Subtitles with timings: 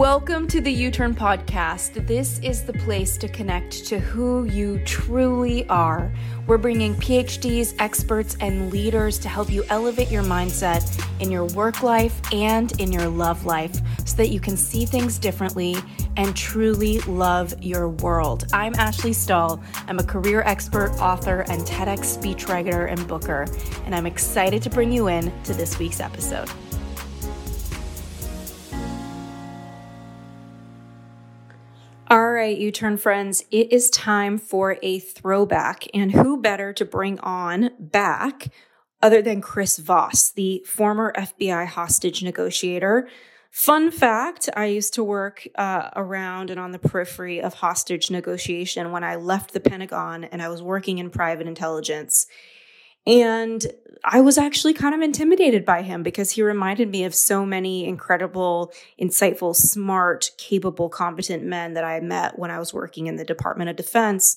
[0.00, 2.06] Welcome to the YouTurn Podcast.
[2.06, 6.10] This is the place to connect to who you truly are.
[6.46, 11.82] We're bringing PhDs, experts, and leaders to help you elevate your mindset in your work
[11.82, 15.76] life and in your love life so that you can see things differently
[16.16, 18.46] and truly love your world.
[18.54, 19.62] I'm Ashley Stahl.
[19.86, 23.44] I'm a career expert, author, and TEDx speechwriter and booker,
[23.84, 26.48] and I'm excited to bring you in to this week's episode.
[32.10, 35.86] All right, YouTurn friends, it is time for a throwback.
[35.94, 38.48] And who better to bring on back
[39.00, 43.08] other than Chris Voss, the former FBI hostage negotiator?
[43.52, 48.90] Fun fact I used to work uh, around and on the periphery of hostage negotiation
[48.90, 52.26] when I left the Pentagon and I was working in private intelligence.
[53.06, 53.66] And
[54.04, 57.84] I was actually kind of intimidated by him because he reminded me of so many
[57.84, 63.24] incredible, insightful, smart, capable, competent men that I met when I was working in the
[63.24, 64.36] Department of Defense.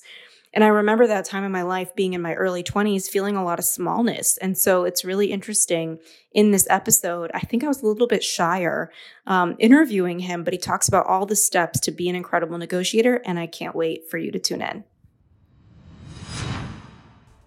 [0.52, 3.44] And I remember that time in my life being in my early 20s, feeling a
[3.44, 4.36] lot of smallness.
[4.38, 5.98] And so it's really interesting
[6.32, 7.32] in this episode.
[7.34, 8.92] I think I was a little bit shyer
[9.26, 13.20] um, interviewing him, but he talks about all the steps to be an incredible negotiator.
[13.24, 14.84] And I can't wait for you to tune in.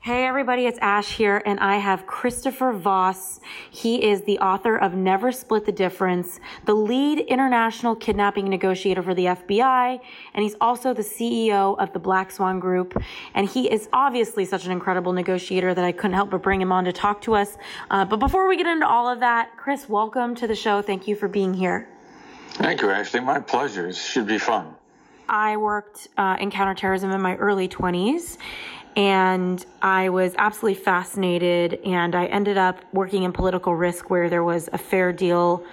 [0.08, 3.42] Hey everybody, it's Ash here, and I have Christopher Voss.
[3.70, 9.14] He is the author of Never Split the Difference, the lead international kidnapping negotiator for
[9.14, 10.00] the FBI,
[10.34, 12.98] and he's also the CEO of the Black Swan Group.
[13.34, 16.72] And he is obviously such an incredible negotiator that I couldn't help but bring him
[16.72, 17.58] on to talk to us.
[17.92, 20.82] Uh, but before we get into all of that, Chris, welcome to the show.
[20.82, 21.90] Thank you for being here.
[22.52, 23.20] Thank you, Ashley.
[23.20, 23.90] My pleasure.
[23.90, 24.74] It should be fun.
[25.30, 28.38] I worked uh, in counterterrorism in my early 20s
[28.98, 31.80] and I was absolutely fascinated.
[31.86, 35.64] And I ended up working in political risk where there was a fair deal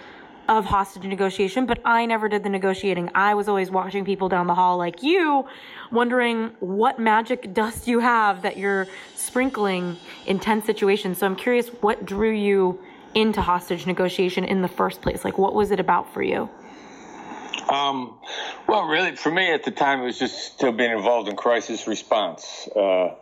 [0.47, 3.11] of hostage negotiation, but I never did the negotiating.
[3.15, 5.47] I was always watching people down the hall like you,
[5.91, 9.97] wondering what magic dust you have that you're sprinkling
[10.27, 11.17] in tense situations.
[11.17, 12.79] So I'm curious what drew you
[13.15, 15.25] into hostage negotiation in the first place?
[15.25, 16.51] Like, what was it about for you?
[17.69, 18.19] Um,
[18.69, 21.87] well, really, for me at the time, it was just still being involved in crisis
[21.87, 22.69] response.
[22.75, 23.15] Uh,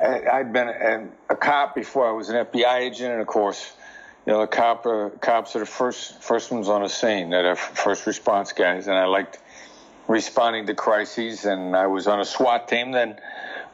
[0.00, 3.72] I, had been a, a, cop before I was an FBI agent, and of course,
[4.26, 7.30] you know, the cop, uh, cops are the first first ones on the scene.
[7.30, 9.38] They're the first response guys, and I liked
[10.06, 11.44] responding to crises.
[11.44, 13.18] And I was on a SWAT team then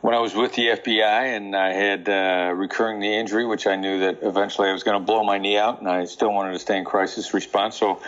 [0.05, 3.75] when I was with the FBI and I had uh, recurring knee injury, which I
[3.75, 6.53] knew that eventually I was going to blow my knee out, and I still wanted
[6.53, 7.77] to stay in crisis response.
[7.77, 8.03] So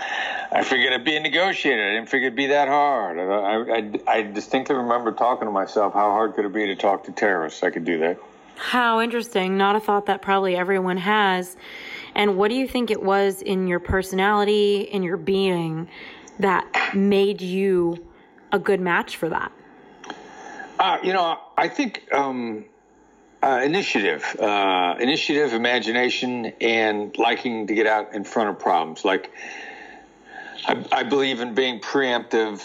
[0.53, 1.83] I figured I'd be a negotiator.
[1.83, 3.19] I didn't figure it'd be that hard.
[3.19, 7.05] I, I, I distinctly remember talking to myself, how hard could it be to talk
[7.05, 7.63] to terrorists?
[7.63, 8.19] I could do that.
[8.57, 9.57] How interesting.
[9.57, 11.57] Not a thought that probably everyone has.
[12.15, 15.89] And what do you think it was in your personality, in your being,
[16.41, 18.07] that made you
[18.53, 19.51] a good match for that?
[20.79, 22.65] Uh, you know, I think um,
[23.43, 29.05] uh, initiative, uh, initiative, imagination, and liking to get out in front of problems.
[29.05, 29.31] Like,
[30.67, 32.63] I, I believe in being preemptive,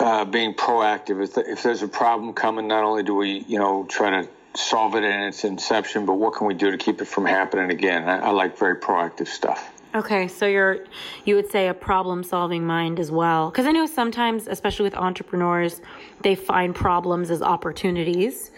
[0.00, 1.22] uh, being proactive.
[1.22, 4.96] If, if there's a problem coming, not only do we, you know, try to solve
[4.96, 8.08] it in its inception, but what can we do to keep it from happening again?
[8.08, 9.71] I, I like very proactive stuff.
[9.94, 10.78] Okay, so you're
[11.26, 13.50] you would say a problem-solving mind as well.
[13.50, 15.82] Cuz I know sometimes especially with entrepreneurs,
[16.22, 18.52] they find problems as opportunities.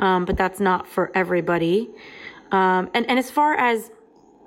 [0.00, 1.90] Um, but that's not for everybody.
[2.50, 3.92] Um, and and as far as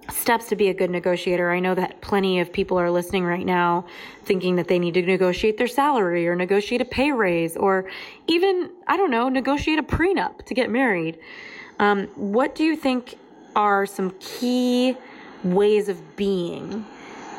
[0.10, 3.46] steps to be a good negotiator, I know that plenty of people are listening right
[3.46, 3.86] now
[4.26, 7.90] thinking that they need to negotiate their salary or negotiate a pay raise or
[8.28, 11.20] even I don't know, negotiate a prenup to get married.
[11.80, 13.16] Um, what do you think
[13.56, 14.98] are some key
[15.44, 16.86] ways of being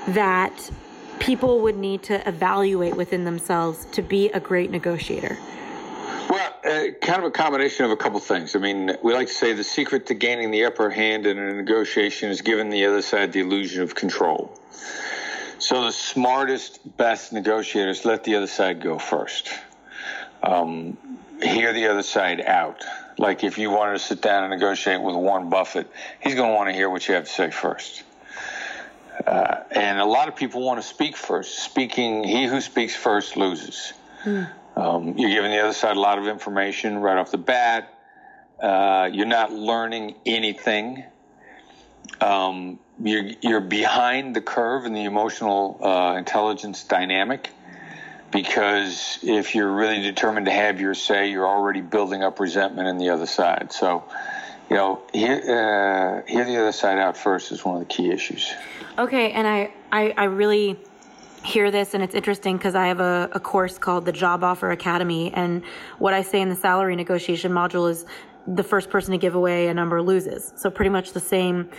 [0.09, 0.71] that
[1.19, 5.37] people would need to evaluate within themselves to be a great negotiator?
[6.29, 8.57] Well, uh, kind of a combination of a couple things.
[8.57, 11.55] I mean, we like to say the secret to gaining the upper hand in a
[11.55, 14.59] negotiation is giving the other side the illusion of control.
[15.59, 19.51] So the smartest, best negotiators let the other side go first.
[20.43, 20.99] Um,
[21.43, 22.85] hear the other side out.
[23.19, 25.91] Like if you wanted to sit down and negotiate with Warren Buffett,
[26.21, 28.03] he's going to want to hear what you have to say first.
[29.27, 31.61] Uh, and a lot of people want to speak first.
[31.61, 33.93] Speaking, he who speaks first loses.
[34.25, 34.51] Mm.
[34.77, 37.95] Um, you're giving the other side a lot of information right off the bat.
[38.61, 41.05] Uh, you're not learning anything.
[42.21, 47.51] Um, you're, you're behind the curve in the emotional uh, intelligence dynamic
[48.35, 52.99] because if you're really determined to have your say, you're already building up resentment in
[52.99, 53.73] the other side.
[53.73, 54.03] So,
[54.69, 58.11] you know, hear, uh, hear the other side out first is one of the key
[58.11, 58.53] issues.
[58.99, 60.77] Okay, and I, I, I really
[61.45, 64.73] hear this and it's interesting because I have a, a course called the Job Offer
[64.73, 65.33] Academy.
[65.33, 65.63] And
[66.01, 68.05] what I say in the salary negotiation module is
[68.49, 70.53] the first person to give away a number loses.
[70.57, 71.71] So pretty much the same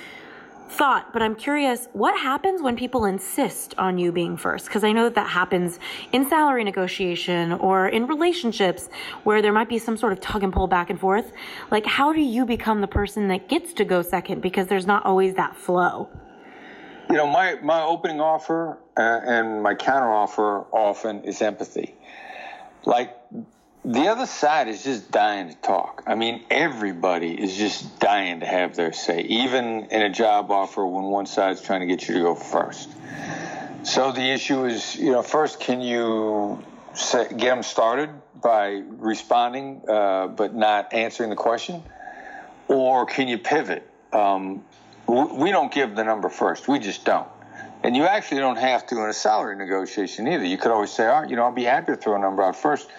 [0.70, 4.66] thought, but I'm curious what happens when people insist on you being first?
[4.66, 5.80] Because I know that that happens
[6.12, 8.90] in salary negotiation or in relationships
[9.24, 11.32] where there might be some sort of tug and pull back and forth.
[11.72, 14.42] Like, how do you become the person that gets to go second?
[14.42, 16.10] Because there's not always that flow.
[17.10, 21.96] You know, my, my opening offer uh, and my counter offer often is empathy.
[22.84, 23.16] Like,
[23.86, 26.04] the other side is just dying to talk.
[26.08, 30.86] I mean, everybody is just dying to have their say, even in a job offer
[30.86, 32.90] when one side's trying to get you to go first.
[33.84, 36.64] So the issue is, you know, first, can you
[36.96, 38.10] say, get them started
[38.42, 41.84] by responding uh, but not answering the question?
[42.68, 43.88] Or can you pivot?
[44.12, 44.66] Um,
[45.08, 46.68] we don't give the number first.
[46.68, 47.28] We just don't.
[47.84, 50.44] And you actually don't have to in a salary negotiation either.
[50.44, 52.42] You could always say, all right, you know, I'll be happy to throw a number
[52.42, 52.90] out first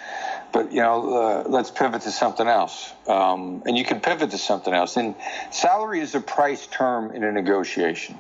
[0.53, 2.93] but you know, uh, let's pivot to something else.
[3.07, 4.97] Um, and you can pivot to something else.
[4.97, 5.15] And
[5.51, 8.19] salary is a price term in a negotiation.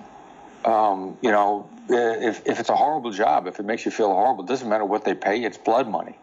[0.64, 4.44] Um, you know, if, if it's a horrible job, if it makes you feel horrible,
[4.44, 5.44] it doesn't matter what they pay.
[5.44, 6.19] It's blood money.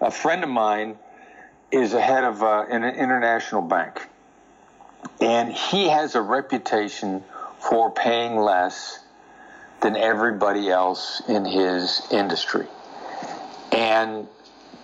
[0.00, 0.98] A friend of mine
[1.70, 4.06] is a head of uh, an international bank,
[5.20, 7.24] and he has a reputation
[7.58, 9.00] for paying less
[9.82, 12.66] than everybody else in his industry.
[13.72, 14.26] And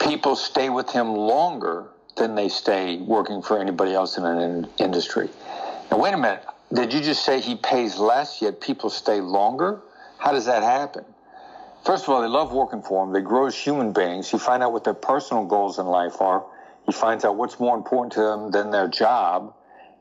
[0.04, 4.68] people stay with him longer than they stay working for anybody else in an in-
[4.78, 5.28] industry.
[5.90, 6.44] Now, wait a minute.
[6.72, 9.82] Did you just say he pays less, yet people stay longer?
[10.18, 11.04] How does that happen?
[11.84, 13.12] First of all, they love working for him.
[13.12, 14.32] They grow as human beings.
[14.32, 16.44] You find out what their personal goals in life are.
[16.86, 19.54] He finds out what's more important to them than their job.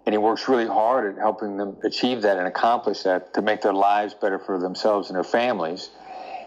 [0.06, 3.62] And he works really hard at helping them achieve that and accomplish that to make
[3.62, 5.90] their lives better for themselves and their families.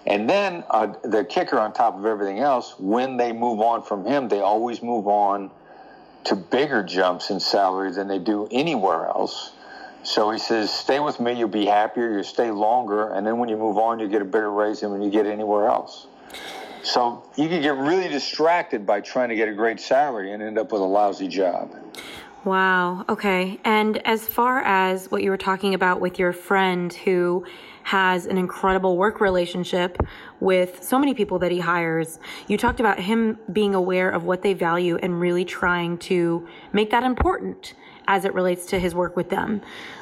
[0.07, 4.05] And then uh, the kicker on top of everything else, when they move on from
[4.05, 5.51] him, they always move on
[6.25, 9.53] to bigger jumps in salary than they do anywhere else.
[10.03, 13.49] So he says, stay with me, you'll be happier, you'll stay longer, and then when
[13.49, 16.07] you move on, you get a bigger raise than when you get anywhere else.
[16.83, 20.59] So you can get really distracted by trying to get a great salary and end
[20.59, 21.75] up with a lousy job.
[22.45, 23.07] Wow.
[23.09, 23.59] Okay.
[23.65, 27.47] And as far as what you were talking about with your friend who
[27.85, 29.99] has an incredible work relationship
[30.41, 32.19] with so many people that he hires.
[32.49, 36.91] You talked about him being aware of what they value and really trying to make
[36.91, 37.75] that important
[38.09, 39.61] as it relates to his work with them.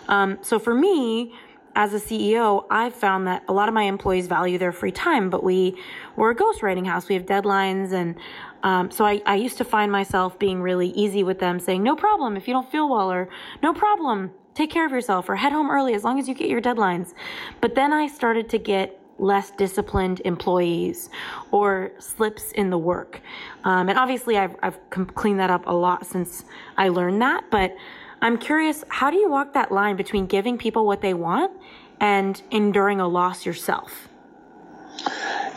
[0.09, 1.35] Um, so for me,
[1.75, 5.31] as a CEO, I've found that a lot of my employees value their free time,
[5.31, 5.77] but we
[6.17, 7.09] we're a ghostwriting house.
[7.09, 8.15] We have deadlines, and
[8.63, 11.97] um, so I, I used to find myself being really easy with them, saying, "No
[11.97, 13.29] problem if you don't feel well," or
[13.63, 16.49] "No problem take care of yourself or head home early as long as you get
[16.49, 17.15] your deadlines.
[17.61, 21.09] But then I started to get less disciplined employees
[21.51, 23.21] or slips in the work.
[23.65, 24.79] Um, and obviously, I've, I've
[25.15, 26.45] cleaned that up a lot since
[26.77, 27.45] I learned that.
[27.51, 27.77] But
[28.21, 31.53] I'm curious, how do you walk that line between giving people what they want
[32.01, 34.09] and enduring a loss yourself?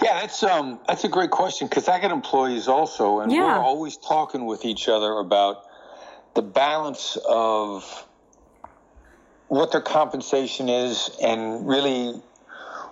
[0.01, 3.57] Yeah, that's um that's a great question because I get employees also, and yeah.
[3.57, 5.63] we're always talking with each other about
[6.35, 8.07] the balance of
[9.47, 12.21] what their compensation is and really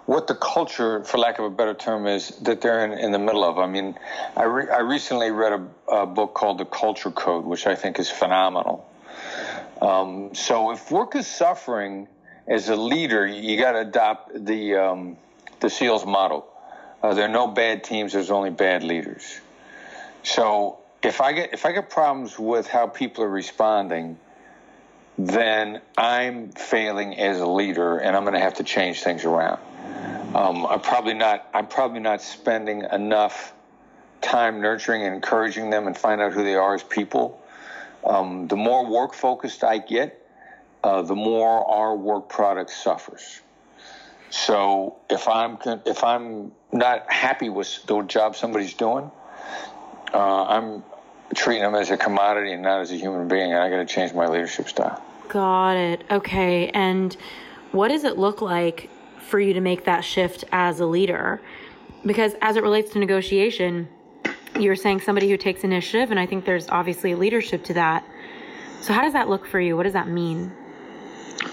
[0.05, 3.19] what the culture, for lack of a better term, is that they're in, in the
[3.19, 3.57] middle of.
[3.57, 3.97] I mean,
[4.35, 7.99] I, re- I recently read a, a, book called The Culture Code, which I think
[7.99, 8.85] is phenomenal.
[9.81, 12.07] Um, so if work is suffering
[12.47, 15.17] as a leader, you got to adopt the um,
[15.61, 16.45] the SEALs model.
[17.01, 18.13] Uh, there are no bad teams.
[18.13, 19.39] There's only bad leaders.
[20.23, 24.17] So if I get if I get problems with how people are responding,
[25.17, 29.61] then I'm failing as a leader, and I'm going to have to change things around.
[30.35, 31.47] Um, I'm probably not.
[31.53, 33.53] I'm probably not spending enough
[34.21, 37.39] time nurturing and encouraging them and find out who they are as people.
[38.03, 40.25] Um, the more work focused I get,
[40.83, 43.41] uh, the more our work product suffers.
[44.29, 49.11] So if I'm if I'm not happy with the job somebody's doing,
[50.11, 50.83] uh, I'm
[51.33, 53.85] treating them as a commodity and not as a human being, and I got to
[53.85, 55.03] change my leadership style.
[55.29, 56.03] Got it.
[56.11, 56.69] Okay.
[56.69, 57.15] And
[57.71, 58.89] what does it look like
[59.27, 61.41] for you to make that shift as a leader?
[62.05, 63.87] Because as it relates to negotiation,
[64.59, 68.05] you're saying somebody who takes initiative, and I think there's obviously leadership to that.
[68.81, 69.77] So how does that look for you?
[69.77, 70.51] What does that mean?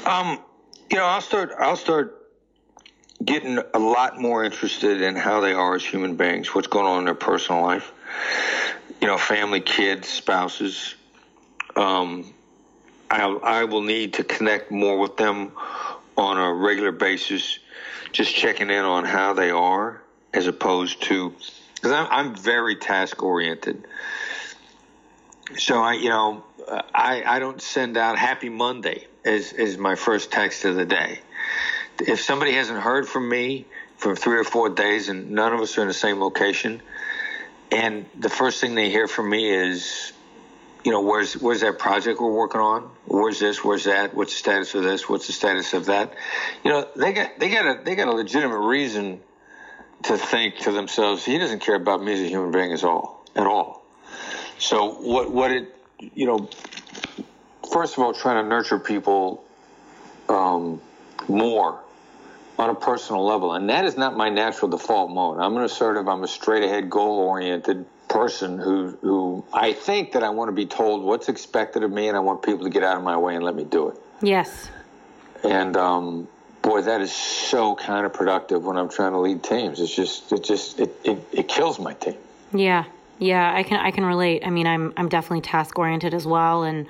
[0.05, 0.41] Um,
[0.91, 1.53] you know, I'll start.
[1.59, 2.21] I'll start
[3.25, 7.01] getting a lot more interested in how they are as human beings, what's going on
[7.01, 7.93] in their personal life,
[9.01, 10.95] you know, family, kids, spouses.
[11.77, 12.33] Um,
[13.11, 15.53] I, I will need to connect more with them
[16.17, 17.59] on a regular basis,
[18.13, 20.03] just checking in on how they are.
[20.33, 21.35] as opposed to
[21.75, 23.87] because I'm, I'm very task oriented.
[25.57, 26.45] So I, you know,
[26.95, 31.21] I, I don't send out Happy Monday as, as my first text of the day.
[31.99, 33.67] If somebody hasn't heard from me
[33.97, 36.83] for three or four days and none of us are in the same location,
[37.73, 40.13] and the first thing they hear from me is,
[40.85, 42.91] you know, where's where's that project we're working on?
[43.07, 43.63] Where's this?
[43.63, 44.15] Where's that?
[44.15, 45.09] What's the status of this?
[45.09, 46.15] What's the status of that?
[46.65, 49.21] You know, they got they got a they got a legitimate reason
[50.05, 53.25] to think to themselves, he doesn't care about me as a human being at all
[53.37, 53.85] at all.
[54.59, 56.49] So what what it you know,
[57.71, 59.45] first of all, trying to nurture people
[60.29, 60.81] um,
[61.29, 61.81] more
[62.61, 65.39] on a personal level, and that is not my natural default mode.
[65.39, 66.07] I'm an assertive.
[66.07, 70.53] I'm a straight ahead, goal oriented person who who I think that I want to
[70.53, 73.17] be told what's expected of me, and I want people to get out of my
[73.17, 73.97] way and let me do it.
[74.21, 74.69] Yes.
[75.43, 76.29] And um,
[76.61, 79.81] boy, that is so counterproductive when I'm trying to lead teams.
[79.81, 82.19] It's just it just it, it, it kills my team.
[82.53, 82.85] Yeah.
[83.19, 84.43] Yeah, I can I can relate.
[84.45, 86.87] I mean, I'm I'm definitely task oriented as well and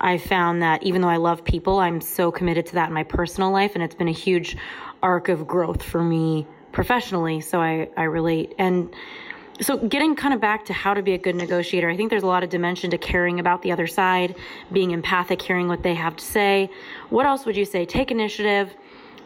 [0.00, 3.04] I found that even though I love people, I'm so committed to that in my
[3.04, 4.56] personal life and it's been a huge
[5.06, 8.48] arc of growth for me professionally, so I I relate.
[8.58, 8.76] And
[9.60, 12.28] so getting kind of back to how to be a good negotiator, I think there's
[12.30, 14.30] a lot of dimension to caring about the other side,
[14.72, 16.68] being empathic, hearing what they have to say.
[17.16, 17.86] What else would you say?
[17.86, 18.66] Take initiative,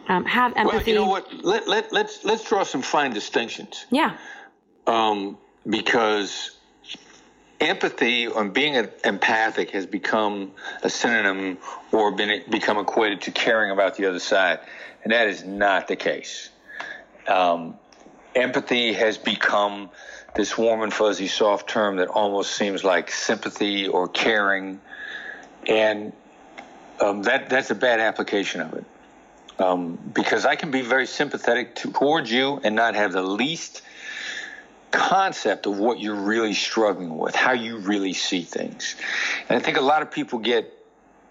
[0.09, 0.77] um, have empathy.
[0.77, 1.25] Well, you know what?
[1.53, 3.87] Let, let, let's let's draw some fine distinctions.
[3.91, 4.17] Yeah.
[4.87, 5.39] Um,
[5.77, 6.60] because
[7.61, 8.75] empathy and being
[9.05, 10.53] empathic has become
[10.83, 11.59] a synonym
[11.93, 14.61] or been become equated to caring about the other side,
[15.05, 16.49] and that is not the case.
[17.29, 17.77] Um,
[18.35, 19.91] empathy has become
[20.35, 24.81] this warm and fuzzy soft term that almost seems like sympathy or caring,
[25.67, 26.13] and
[27.01, 28.85] um, that that's a bad application of it.
[29.59, 33.83] Um, because I can be very sympathetic to, towards you and not have the least
[34.91, 38.97] concept of what you're really struggling with, how you really see things.
[39.49, 40.73] And I think a lot of people get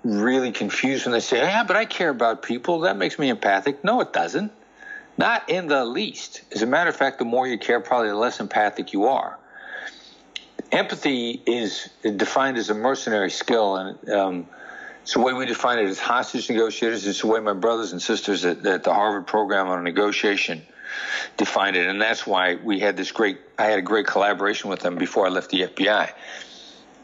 [0.04, 2.82] really confused when they say, "Yeah, but I care about people.
[2.82, 4.52] That makes me empathic." No, it doesn't.
[5.18, 6.42] Not in the least.
[6.54, 9.38] As a matter of fact, the more you care, probably the less empathic you are.
[10.72, 14.48] Empathy is defined as a mercenary skill, and um,
[15.02, 17.06] it's the way we define it as hostage negotiators.
[17.06, 20.62] It's the way my brothers and sisters at, at the Harvard program on negotiation
[21.38, 23.38] defined it, and that's why we had this great.
[23.58, 26.12] I had a great collaboration with them before I left the FBI.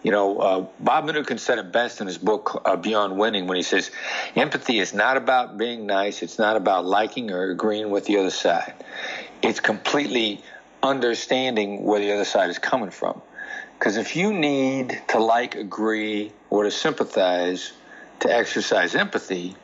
[0.04, 3.58] You know, uh, Bob Mnookin said it best in his book uh, Beyond Winning when
[3.58, 3.92] he says,
[4.36, 6.22] "Empathy is not about being nice.
[6.22, 8.74] It's not about liking or agreeing with the other side.
[9.42, 10.44] It's completely
[10.84, 13.22] understanding where the other side is coming from.
[13.78, 17.74] Because if you need to like, agree, or to sympathize
[18.22, 19.56] to exercise empathy,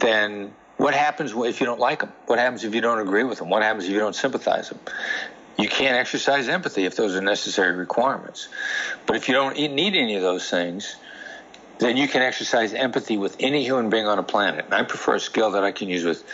[0.00, 2.12] then what happens if you don't like them?
[2.26, 3.48] What happens if you don't agree with them?
[3.48, 4.80] What happens if you don't sympathize them?
[5.56, 8.48] You can't exercise empathy if those are necessary requirements.
[9.06, 10.96] But if you don't need any of those things,
[11.78, 14.64] then you can exercise empathy with any human being on a planet.
[14.64, 16.24] And I prefer a skill that I can use with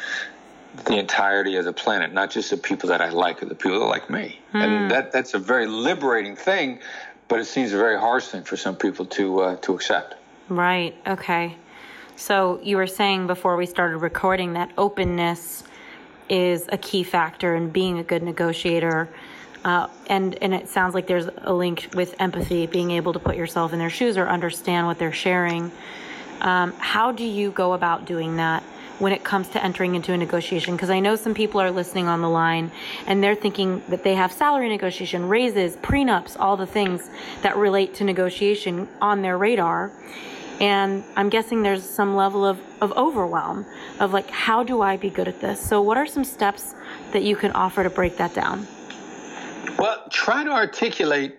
[0.86, 3.80] the entirety of the planet, not just the people that I like or the people
[3.80, 4.38] that like me.
[4.54, 4.64] Mm.
[4.64, 4.88] And hmm.
[4.88, 6.78] that that's a very liberating thing,
[7.26, 10.14] but it seems a very harsh thing for some people to uh, to accept.
[10.48, 10.94] Right.
[11.06, 11.56] Okay.
[12.18, 15.62] So you were saying before we started recording that openness
[16.28, 19.08] is a key factor in being a good negotiator.
[19.64, 23.36] Uh, and and it sounds like there's a link with empathy, being able to put
[23.36, 25.70] yourself in their shoes or understand what they're sharing.
[26.40, 28.64] Um, how do you go about doing that
[28.98, 30.74] when it comes to entering into a negotiation?
[30.74, 32.72] Because I know some people are listening on the line
[33.06, 37.10] and they're thinking that they have salary negotiation, raises, prenups, all the things
[37.42, 39.92] that relate to negotiation on their radar.
[40.60, 43.64] And I'm guessing there's some level of, of overwhelm
[44.00, 45.60] of like, how do I be good at this?
[45.60, 46.74] So, what are some steps
[47.12, 48.66] that you can offer to break that down?
[49.78, 51.36] Well, try to articulate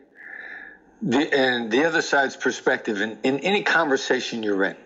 [1.01, 4.77] the, and the other side's perspective in, in any conversation you're in.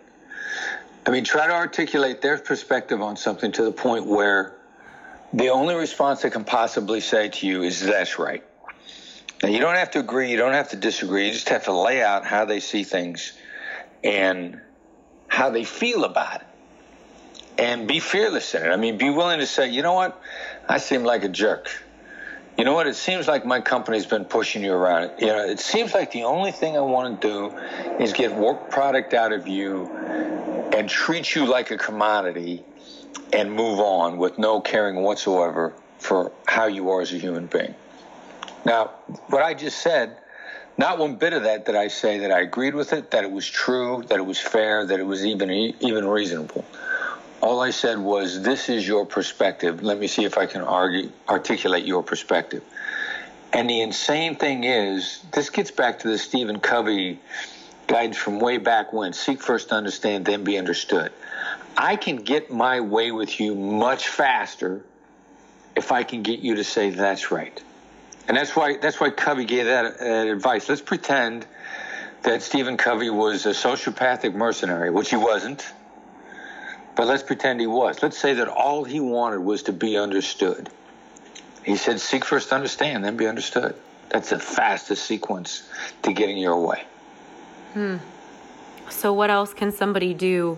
[1.06, 4.56] I mean, try to articulate their perspective on something to the point where
[5.34, 8.44] the only response they can possibly say to you is, that's right.
[9.44, 11.74] Now, you don't have to agree, you don't have to disagree, you just have to
[11.74, 13.34] lay out how they see things
[14.04, 14.60] and
[15.28, 16.48] how they feel about it.
[17.58, 18.70] And be fearless in it.
[18.70, 20.20] I mean, be willing to say, you know what?
[20.68, 21.70] I seem like a jerk.
[22.58, 22.88] You know what?
[22.88, 25.20] It seems like my company's been pushing you around.
[25.20, 28.70] You know, it seems like the only thing I want to do is get work
[28.70, 29.90] product out of you
[30.74, 32.64] and treat you like a commodity
[33.32, 37.74] and move on with no caring whatsoever for how you are as a human being.
[38.66, 38.92] Now,
[39.28, 40.18] what I just said
[40.78, 43.32] not one bit of that did I say that I agreed with it, that it
[43.32, 46.66] was true, that it was fair, that it was even even reasonable.
[47.42, 49.84] All I said was, "This is your perspective.
[49.84, 52.64] Let me see if I can argue, articulate your perspective."
[53.52, 57.20] And the insane thing is, this gets back to the Stephen Covey
[57.86, 61.12] guidance from way back when: seek first to understand, then be understood.
[61.78, 64.82] I can get my way with you much faster
[65.76, 67.62] if I can get you to say that's right.
[68.28, 70.70] And that's why that's why Covey gave that, that advice.
[70.70, 71.46] Let's pretend
[72.24, 75.66] that Stephen Covey was a sociopathic mercenary, which he wasn't.
[76.96, 78.02] But let's pretend he was.
[78.02, 80.70] Let's say that all he wanted was to be understood.
[81.66, 83.76] He said, seek first to understand, then be understood.
[84.10, 85.68] That's the fastest sequence
[86.04, 86.84] to getting your way.
[87.74, 87.98] Hmm.
[88.90, 90.58] So, what else can somebody do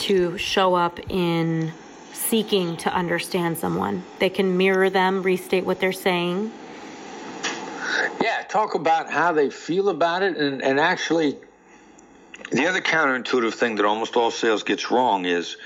[0.00, 1.72] to show up in
[2.12, 4.04] seeking to understand someone?
[4.20, 6.52] They can mirror them, restate what they're saying.
[8.20, 11.36] Yeah, talk about how they feel about it, and, and actually,
[12.50, 15.56] the other counterintuitive thing that almost all sales gets wrong is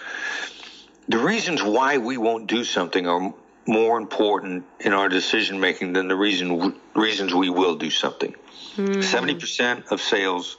[1.09, 3.33] the reasons why we won't do something are
[3.67, 8.35] more important in our decision making than the reason reasons we will do something.
[8.75, 9.03] Hmm.
[9.03, 9.41] Seventy mm.
[9.41, 10.57] percent of sales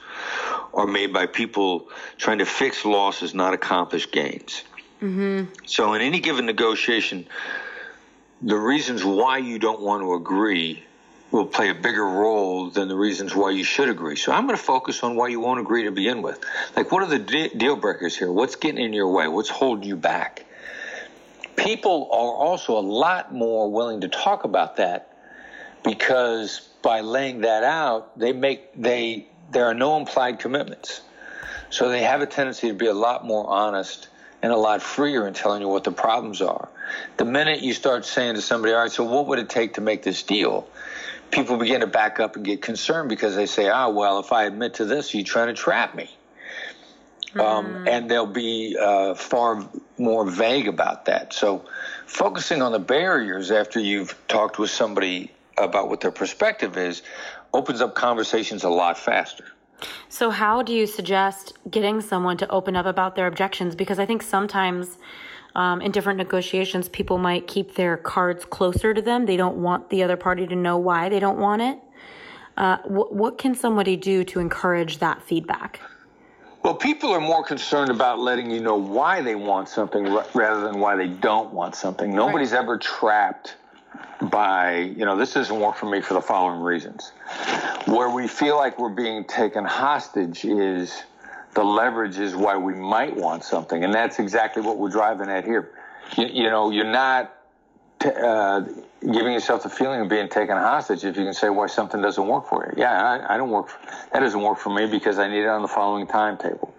[0.74, 4.64] are made by people trying to fix losses, not accomplish gains.
[5.02, 5.54] Mm-hmm.
[5.66, 7.28] So, in any given negotiation,
[8.42, 10.84] the reasons why you don't want to agree
[11.34, 14.16] will play a bigger role than the reasons why you should agree.
[14.16, 16.40] So I'm going to focus on why you won't agree to begin with.
[16.76, 18.32] Like, what are the de- deal breakers here?
[18.32, 19.28] What's getting in your way?
[19.28, 20.46] What's holding you back?
[21.56, 25.12] People are also a lot more willing to talk about that
[25.84, 31.02] because by laying that out, they make they there are no implied commitments.
[31.70, 34.08] So they have a tendency to be a lot more honest
[34.44, 36.70] and a lot freer in telling you what the problems are.
[37.18, 39.82] The minute you start saying to somebody, all right, so what would it take to
[39.82, 40.68] make this deal?
[41.34, 44.46] People begin to back up and get concerned because they say, ah, well, if I
[44.46, 46.10] admit to this, you're trying to trap me.
[47.34, 47.42] Mm.
[47.42, 47.88] Um, hmm.
[47.88, 51.34] and they'll be uh, far more vague about that.
[51.34, 51.66] So,
[52.06, 57.02] focusing on the barriers after you've talked with somebody about what their perspective is
[57.52, 59.46] opens up conversations a lot faster.
[60.10, 63.74] So, how do you suggest getting someone to open up about their objections?
[63.76, 65.00] Because I think sometimes
[65.56, 69.26] um, in different negotiations, people might keep their cards closer to them.
[69.26, 71.80] They don't want the other party to know why they don't want it.
[72.58, 75.80] Uh, wh- what can somebody do to encourage that feedback?
[76.64, 80.62] Well, people are more concerned about letting you know why they want something r- rather
[80.62, 82.16] than why they don't want something.
[82.16, 82.62] Nobody's right.
[82.64, 83.58] ever trapped
[84.22, 87.12] by, you know, this doesn't work for me for the following reasons.
[87.86, 91.04] Where we feel like we're being taken hostage is
[91.54, 93.84] the leverage is why we might want something.
[93.84, 95.72] And that's exactly what we're driving at here.
[96.18, 97.34] You, you know, you're not
[98.00, 98.62] t- uh,
[99.02, 102.28] giving yourself the feeling of being taken hostage if you can say why something doesn't
[102.28, 102.82] work for you.
[102.82, 103.70] Yeah, I, I don't work.
[103.70, 103.80] For,
[104.12, 106.74] that doesn't work for me because I need it on the following timetable.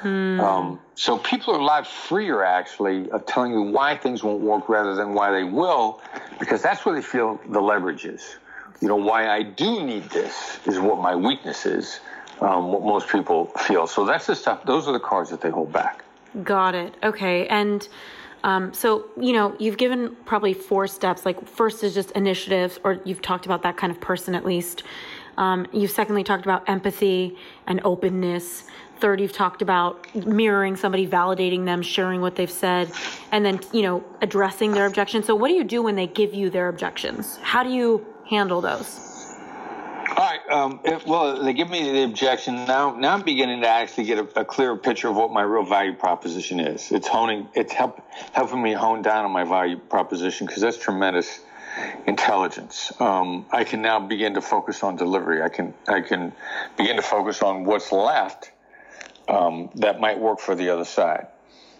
[0.00, 0.40] Hmm.
[0.40, 4.68] Um, so people are a lot freer actually of telling you why things won't work
[4.68, 6.00] rather than why they will,
[6.40, 8.36] because that's where they feel the leverage is.
[8.80, 12.00] You know, why I do need this is what my weakness is
[12.42, 13.86] um, what most people feel.
[13.86, 14.64] So that's the stuff.
[14.64, 16.04] Those are the cards that they hold back.
[16.42, 16.94] Got it.
[17.02, 17.46] Okay.
[17.48, 17.88] And
[18.44, 21.24] um, so you know you've given probably four steps.
[21.24, 24.82] Like first is just initiatives, or you've talked about that kind of person at least.
[25.38, 28.64] Um, you've secondly talked about empathy and openness.
[29.00, 32.90] Third, you've talked about mirroring somebody, validating them, sharing what they've said,
[33.30, 35.26] and then you know addressing their objections.
[35.26, 37.36] So, what do you do when they give you their objections?
[37.42, 39.11] How do you handle those?
[40.14, 40.40] All right.
[40.50, 42.94] Um, it, well, they give me the objection now.
[42.94, 45.94] Now I'm beginning to actually get a, a clearer picture of what my real value
[45.94, 46.92] proposition is.
[46.92, 47.48] It's honing.
[47.54, 51.40] It's help, helping me hone down on my value proposition because that's tremendous
[52.06, 52.92] intelligence.
[53.00, 55.42] Um, I can now begin to focus on delivery.
[55.42, 56.32] I can I can
[56.76, 58.52] begin to focus on what's left
[59.28, 61.28] um, that might work for the other side.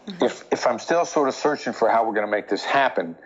[0.07, 0.25] Mm-hmm.
[0.25, 3.17] If if I'm still sort of searching for how we're going to make this happen,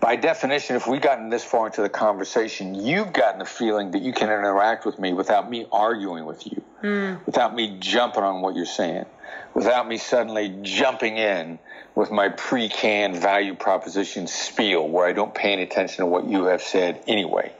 [0.00, 4.02] by definition, if we've gotten this far into the conversation, you've gotten the feeling that
[4.02, 7.24] you can interact with me without me arguing with you, mm.
[7.24, 9.06] without me jumping on what you're saying,
[9.54, 11.58] without me suddenly jumping in
[11.94, 16.26] with my pre canned value proposition spiel where I don't pay any attention to what
[16.26, 17.52] you have said anyway.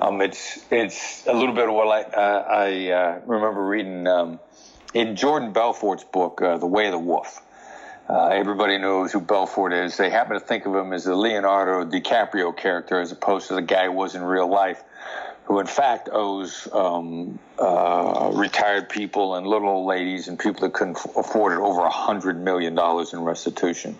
[0.00, 4.40] Um, it's it's a little bit of what I, uh, I uh, remember reading um,
[4.94, 7.42] in Jordan Belfort's book, uh, The Way of the Wolf.
[8.08, 9.96] Uh, everybody knows who Belfort is.
[9.96, 13.62] They happen to think of him as the Leonardo DiCaprio character as opposed to the
[13.62, 14.80] guy who was in real life,
[15.44, 20.72] who in fact owes um, uh, retired people and little old ladies and people that
[20.72, 22.78] couldn't afford it over a $100 million
[23.12, 23.98] in restitution.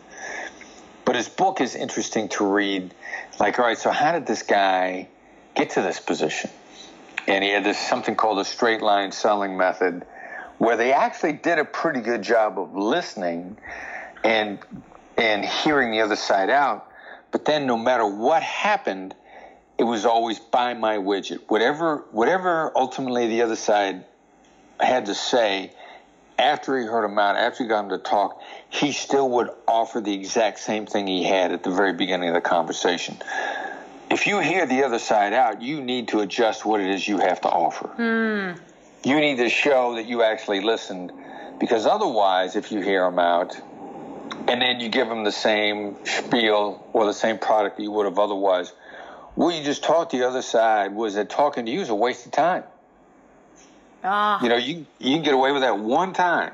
[1.05, 2.95] But his book is interesting to read.
[3.40, 5.09] Like, all right, so how did this guy
[5.57, 6.51] get to this position?
[7.27, 10.07] And he had this something called a straight line selling method
[10.59, 13.57] where they actually did a pretty good job of listening
[14.27, 14.59] and
[15.17, 16.91] and hearing the other side out.
[17.31, 19.15] But then, no matter what happened,
[19.79, 21.41] it was always buy my widget.
[21.49, 24.05] Whatever whatever ultimately the other side
[24.81, 25.73] had to say
[26.39, 30.01] after he heard him out, after he got him to talk, he still would offer
[30.01, 33.17] the exact same thing he had at the very beginning of the conversation.
[34.11, 37.19] If you hear the other side out, you need to adjust what it is you
[37.19, 37.89] have to offer.
[37.99, 38.59] Mm.
[39.05, 41.11] You need to show that you actually listened,
[41.59, 43.59] because otherwise, if you hear them out
[44.48, 48.06] and then you give them the same spiel or the same product that you would
[48.06, 48.72] have otherwise,
[49.35, 52.26] what you just taught the other side was that talking to you is a waste
[52.26, 52.64] of time.
[54.02, 54.42] Ah.
[54.42, 56.52] You know, you you can get away with that one time.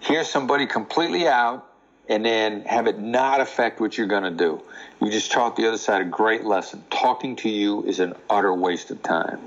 [0.00, 1.66] Hear somebody completely out,
[2.08, 4.62] and then have it not affect what you're going to do.
[5.00, 6.84] You just taught the other side a great lesson.
[6.90, 9.40] Talking to you is an utter waste of time.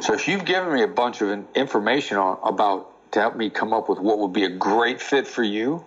[0.00, 3.72] So if you've given me a bunch of information on, about to help me come
[3.72, 5.84] up with what would be a great fit for you,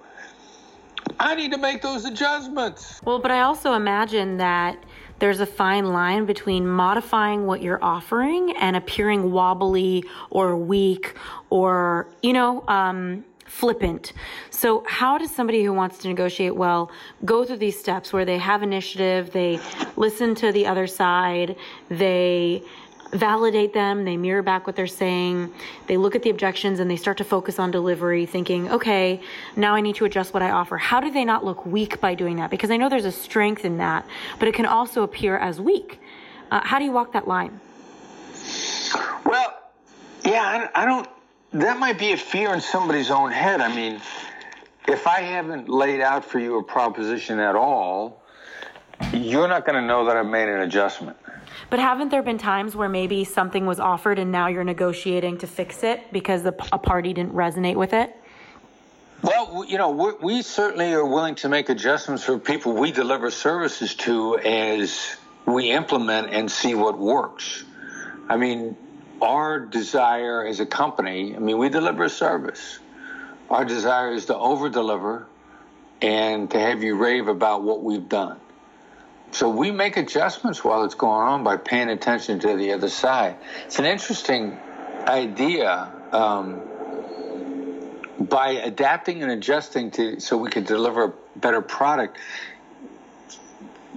[1.22, 3.00] I need to make those adjustments.
[3.04, 4.84] Well, but I also imagine that
[5.20, 11.14] there's a fine line between modifying what you're offering and appearing wobbly or weak
[11.52, 14.14] or, you know, um, flippant.
[14.50, 16.92] So, how does somebody who wants to negotiate well
[17.24, 19.60] go through these steps where they have initiative, they
[19.98, 21.56] listen to the other side,
[21.90, 22.64] they
[23.12, 25.54] validate them, they mirror back what they're saying,
[25.88, 29.22] they look at the objections and they start to focus on delivery, thinking, okay,
[29.56, 30.78] now I need to adjust what I offer.
[30.78, 32.50] How do they not look weak by doing that?
[32.50, 34.06] Because I know there's a strength in that,
[34.40, 36.00] but it can also appear as weak.
[36.50, 37.60] Uh, how do you walk that line?
[39.26, 39.60] Well,
[40.26, 41.08] yeah, I, I don't.
[41.54, 43.60] That might be a fear in somebody's own head.
[43.62, 44.02] I mean,
[44.88, 48.22] if I haven't laid out for you a proposition at all,
[49.14, 51.18] you're not going to know that I've made an adjustment.
[51.70, 55.48] But haven't there been times where maybe something was offered and now you're negotiating to
[55.48, 58.16] fix it because the, a party didn't resonate with it?
[59.22, 63.94] Well, you know, we certainly are willing to make adjustments for people we deliver services
[63.96, 67.64] to as we implement and see what works.
[68.30, 68.76] I mean,
[69.22, 72.80] our desire as a company, I mean, we deliver a service.
[73.50, 75.28] Our desire is to over deliver
[76.02, 78.40] and to have you rave about what we've done.
[79.32, 83.38] So we make adjustments while it's going on by paying attention to the other side.
[83.66, 84.58] It's an interesting
[85.08, 85.92] idea.
[86.12, 86.62] Um,
[88.20, 92.18] by adapting and adjusting to so we can deliver a better product,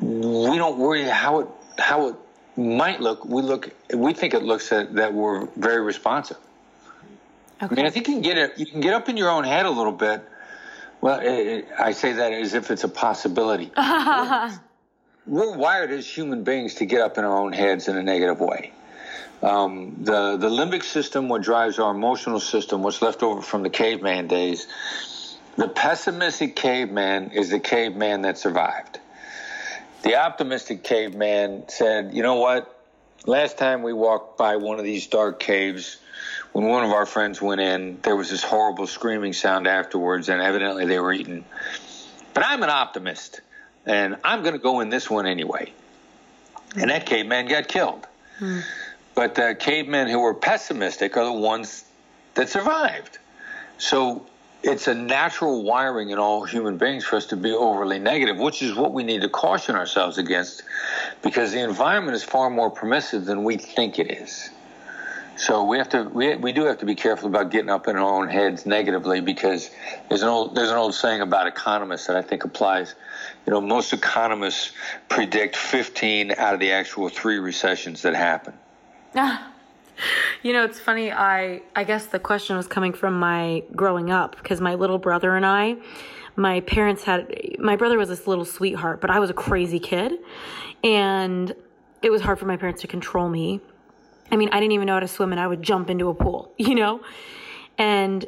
[0.01, 2.17] we don't worry how it how it
[2.57, 3.25] might look.
[3.25, 6.39] We look we think it looks at, that we're very responsive.
[7.63, 7.73] Okay.
[7.73, 8.59] I mean, I think you can get it.
[8.59, 10.23] You can get up in your own head a little bit.
[11.01, 13.71] Well, it, I say that as if it's a possibility.
[15.27, 18.41] we're wired as human beings to get up in our own heads in a negative
[18.41, 18.73] way.
[19.43, 23.71] Um, the the limbic system, what drives our emotional system, what's left over from the
[23.71, 24.67] caveman days.
[25.57, 28.99] The pessimistic caveman is the caveman that survived.
[30.03, 32.71] The optimistic caveman said, "You know what?
[33.27, 35.99] Last time we walked by one of these dark caves."
[36.53, 40.41] When one of our friends went in, there was this horrible screaming sound afterwards, and
[40.41, 41.45] evidently they were eaten.
[42.33, 43.41] But I'm an optimist
[43.87, 45.73] and I'm going to go in this one anyway.
[46.77, 48.07] And that caveman got killed.
[48.39, 48.61] Hmm.
[49.15, 51.85] But the cavemen who were pessimistic are the ones
[52.35, 53.19] that survived.
[53.79, 54.27] So
[54.63, 58.63] it's a natural wiring in all human beings for us to be overly negative, which
[58.63, 60.63] is what we need to caution ourselves against
[61.23, 64.51] because the environment is far more permissive than we think it is.
[65.37, 67.97] So we have to we, we do have to be careful about getting up in
[67.97, 69.71] our own heads negatively because
[70.09, 72.95] there's an old there's an old saying about economists that I think applies.
[73.47, 74.73] You know, most economists
[75.09, 78.55] predict 15 out of the actual three recessions that happen.
[80.43, 81.13] You know, it's funny.
[81.13, 85.37] I I guess the question was coming from my growing up because my little brother
[85.37, 85.77] and I,
[86.35, 90.15] my parents had my brother was this little sweetheart, but I was a crazy kid,
[90.83, 91.55] and
[92.03, 93.61] it was hard for my parents to control me
[94.31, 96.15] I mean, I didn't even know how to swim and I would jump into a
[96.15, 97.01] pool, you know?
[97.79, 98.27] And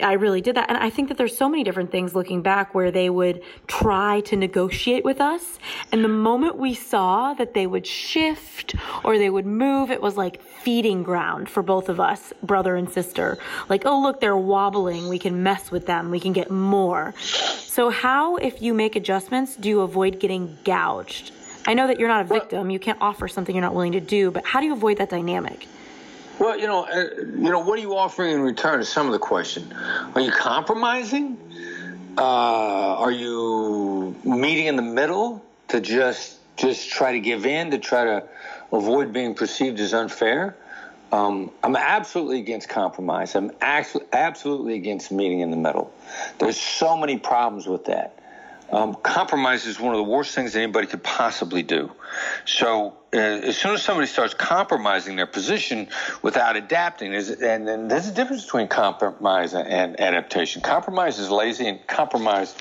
[0.00, 0.68] I really did that.
[0.68, 4.20] And I think that there's so many different things looking back where they would try
[4.22, 5.58] to negotiate with us.
[5.90, 10.16] And the moment we saw that they would shift or they would move, it was
[10.16, 13.38] like feeding ground for both of us, brother and sister.
[13.68, 15.08] Like, oh, look, they're wobbling.
[15.08, 16.10] We can mess with them.
[16.10, 17.12] We can get more.
[17.58, 21.32] So, how, if you make adjustments, do you avoid getting gouged?
[21.66, 22.62] I know that you're not a victim.
[22.62, 24.98] Well, you can't offer something you're not willing to do, but how do you avoid
[24.98, 25.66] that dynamic?
[26.38, 29.12] Well, you know, uh, you know, what are you offering in return is some of
[29.12, 29.72] the question.
[30.14, 31.36] Are you compromising?
[32.16, 37.78] Uh, are you meeting in the middle to just just try to give in to
[37.78, 38.24] try to
[38.72, 40.56] avoid being perceived as unfair?
[41.12, 43.34] Um, I'm absolutely against compromise.
[43.34, 45.92] I'm actually absolutely against meeting in the middle.
[46.38, 48.19] There's so many problems with that.
[48.72, 51.90] Um, compromise is one of the worst things anybody could possibly do.
[52.44, 55.88] So uh, as soon as somebody starts compromising their position
[56.22, 60.62] without adapting, is, and, and there's a difference between compromise and adaptation.
[60.62, 62.54] Compromise is lazy, and compromise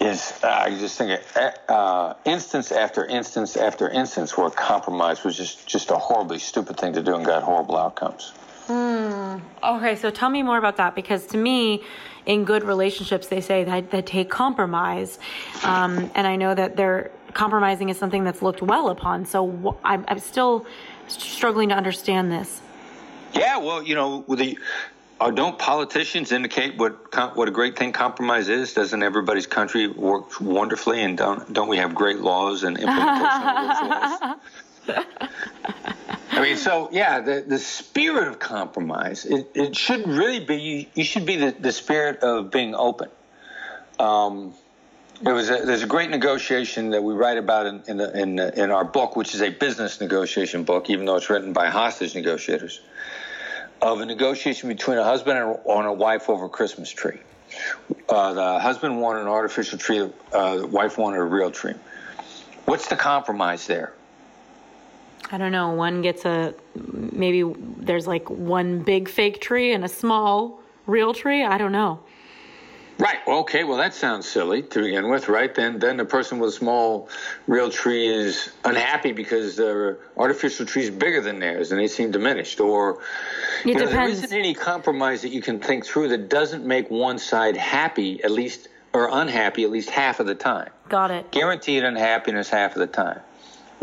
[0.00, 5.36] is uh, you just think of uh, instance after instance after instance where compromise was
[5.36, 8.32] just just a horribly stupid thing to do and got horrible outcomes.
[8.66, 9.40] Mm.
[9.62, 11.82] Okay, so tell me more about that because to me,
[12.26, 15.18] in good relationships, they say that they take compromise,
[15.62, 19.26] um, and I know that they're compromising is something that's looked well upon.
[19.26, 20.64] So wh- I'm, I'm still
[21.08, 22.62] struggling to understand this.
[23.34, 24.58] Yeah, well, you know, the
[25.20, 28.72] uh, don't politicians indicate what what a great thing compromise is?
[28.72, 33.68] Doesn't everybody's country work wonderfully, and don't don't we have great laws and implementation of
[33.68, 34.38] those laws?
[34.88, 41.04] I mean, so yeah, the the spirit of compromise it, it should really be you,
[41.04, 43.08] should be the, the spirit of being open.
[43.98, 44.54] Um,
[45.22, 48.38] there was a, there's a great negotiation that we write about in in, the, in,
[48.38, 52.14] in our book, which is a business negotiation book, even though it's written by hostage
[52.14, 52.80] negotiators
[53.80, 57.18] of a negotiation between a husband and a wife over a Christmas tree.
[58.08, 61.74] Uh, the husband wanted an artificial tree, uh, the wife wanted a real tree.
[62.64, 63.92] What's the compromise there?
[65.30, 65.72] I don't know.
[65.72, 67.44] One gets a maybe
[67.78, 71.44] there's like one big fake tree and a small real tree.
[71.44, 72.00] I don't know.
[72.98, 73.18] Right.
[73.26, 73.64] Okay.
[73.64, 75.52] Well, that sounds silly to begin with, right?
[75.52, 77.08] Then, then the person with a small
[77.48, 82.12] real tree is unhappy because their artificial tree is bigger than theirs, and they seem
[82.12, 82.60] diminished.
[82.60, 83.00] Or
[83.64, 86.88] it you know, there isn't any compromise that you can think through that doesn't make
[86.88, 90.70] one side happy at least or unhappy at least half of the time.
[90.88, 91.32] Got it.
[91.32, 93.20] Guaranteed unhappiness half of the time.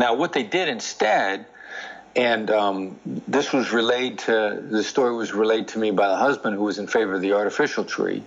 [0.02, 1.46] Now, what they did instead
[2.16, 6.56] and um, this was relayed to the story was relayed to me by the husband
[6.56, 8.24] who was in favor of the artificial tree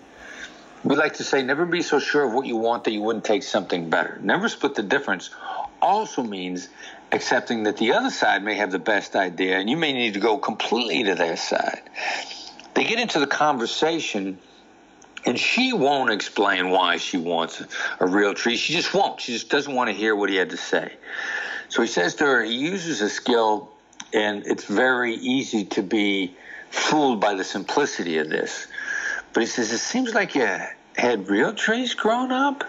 [0.86, 3.26] we like to say never be so sure of what you want that you wouldn't
[3.26, 4.20] take something better.
[4.22, 5.32] Never split the difference
[5.82, 6.70] also means
[7.12, 10.20] accepting that the other side may have the best idea and you may need to
[10.20, 11.82] go completely to their side.
[12.76, 14.38] They get into the conversation
[15.26, 17.64] and she won't explain why she wants
[18.00, 18.56] a real tree.
[18.58, 19.20] She just won't.
[19.20, 20.94] She just doesn't want to hear what he had to say.
[21.70, 23.72] So he says to her, he uses a skill,
[24.14, 26.36] and it's very easy to be
[26.70, 28.68] fooled by the simplicity of this.
[29.34, 30.48] But he says, It seems like you
[30.96, 32.64] had real trees growing up.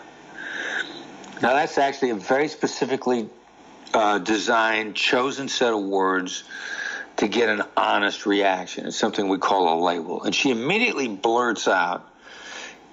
[1.43, 3.29] Now, that's actually a very specifically
[3.93, 6.45] uh, designed, chosen set of words
[7.17, 8.87] to get an honest reaction.
[8.87, 10.23] It's something we call a label.
[10.23, 12.13] And she immediately blurts out,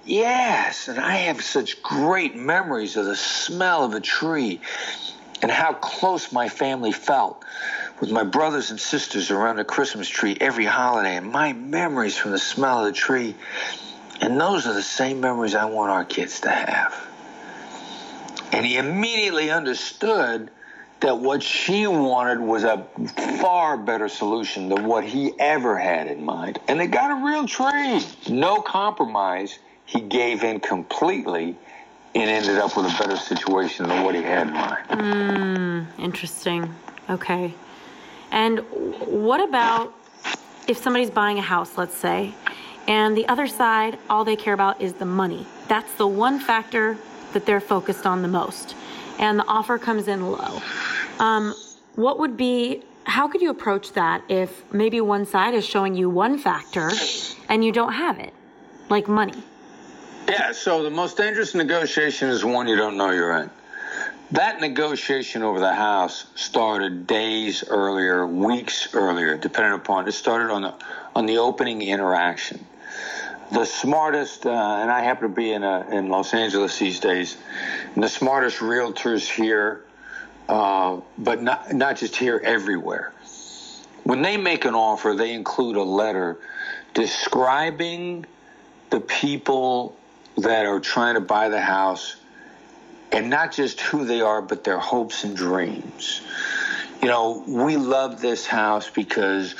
[0.06, 4.60] Yes, and I have such great memories of the smell of a tree
[5.44, 7.44] and how close my family felt
[8.00, 12.30] with my brothers and sisters around the Christmas tree every holiday, and my memories from
[12.30, 13.34] the smell of the tree.
[14.22, 16.94] And those are the same memories I want our kids to have.
[18.52, 20.50] And he immediately understood
[21.00, 22.86] that what she wanted was a
[23.38, 26.58] far better solution than what he ever had in mind.
[26.68, 28.00] And they got a real tree.
[28.30, 29.58] No compromise.
[29.84, 31.58] He gave in completely
[32.14, 34.88] and ended up with a better situation than what he had in mind.
[34.88, 36.74] Mm, interesting.
[37.10, 37.54] Okay.
[38.30, 38.60] And
[39.06, 39.92] what about
[40.68, 42.34] if somebody's buying a house, let's say,
[42.86, 45.46] and the other side, all they care about is the money?
[45.68, 46.98] That's the one factor
[47.32, 48.76] that they're focused on the most.
[49.18, 50.60] And the offer comes in low.
[51.18, 51.54] Um,
[51.94, 56.10] what would be, how could you approach that if maybe one side is showing you
[56.10, 56.90] one factor
[57.48, 58.32] and you don't have it,
[58.88, 59.42] like money?
[60.26, 63.50] Yeah, so the most dangerous negotiation is one you don't know you're in.
[64.30, 70.62] That negotiation over the house started days earlier, weeks earlier, depending upon it started on
[70.62, 70.74] the
[71.14, 72.66] on the opening interaction.
[73.52, 77.36] The smartest, uh, and I happen to be in a, in Los Angeles these days,
[77.94, 79.84] the smartest realtors here,
[80.48, 83.12] uh, but not not just here, everywhere.
[84.04, 86.38] When they make an offer, they include a letter
[86.94, 88.24] describing
[88.88, 89.96] the people
[90.38, 92.16] that are trying to buy the house
[93.12, 96.20] and not just who they are, but their hopes and dreams.
[97.00, 99.54] You know, we love this house because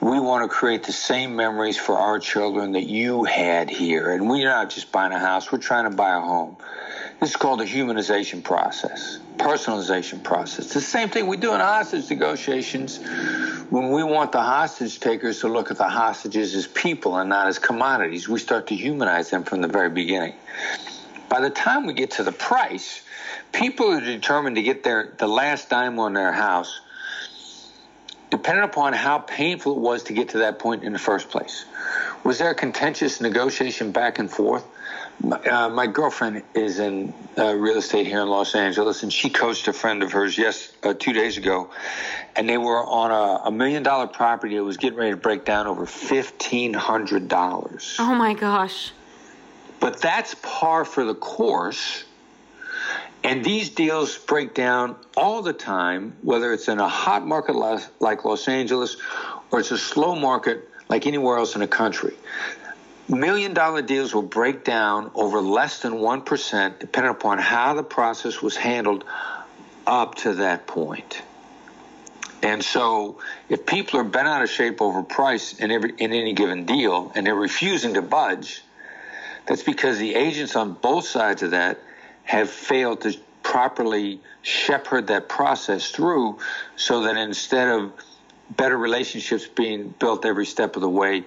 [0.00, 4.12] we want to create the same memories for our children that you had here.
[4.12, 6.56] And we're not just buying a house, we're trying to buy a home.
[7.20, 10.64] This is called the humanization process, personalization process.
[10.64, 12.96] It's the same thing we do in hostage negotiations
[13.68, 17.46] when we want the hostage takers to look at the hostages as people and not
[17.46, 18.26] as commodities.
[18.26, 20.32] We start to humanize them from the very beginning.
[21.28, 23.02] By the time we get to the price,
[23.52, 26.80] people are determined to get their the last dime on their house
[28.30, 31.64] depending upon how painful it was to get to that point in the first place.
[32.24, 34.64] Was there a contentious negotiation back and forth?
[35.22, 39.68] Uh, my girlfriend is in uh, real estate here in Los Angeles, and she coached
[39.68, 41.70] a friend of hers yes uh, two days ago,
[42.36, 45.44] and they were on a, a, million dollar property that was getting ready to break
[45.44, 47.96] down over fifteen hundred dollars.
[47.98, 48.92] Oh my gosh!
[49.78, 52.04] But that's par for the course.
[53.22, 58.24] And these deals break down all the time, whether it's in a hot market like
[58.24, 58.96] Los Angeles
[59.50, 62.14] or it's a slow market like anywhere else in the country.
[63.10, 68.40] Million dollar deals will break down over less than 1%, depending upon how the process
[68.40, 69.04] was handled
[69.84, 71.20] up to that point.
[72.42, 73.18] And so,
[73.48, 77.10] if people are bent out of shape over price in every in any given deal,
[77.14, 78.62] and they're refusing to budge,
[79.44, 81.80] that's because the agents on both sides of that
[82.22, 86.38] have failed to properly shepherd that process through,
[86.76, 87.92] so that instead of
[88.56, 91.24] better relationships being built every step of the way,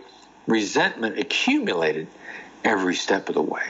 [0.48, 2.08] resentment accumulated
[2.64, 3.64] every step of the way.